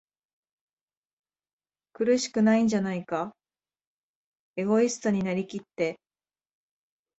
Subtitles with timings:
[1.93, 3.35] 苦しくないんじゃないか？
[4.55, 5.99] エゴイストになりきって、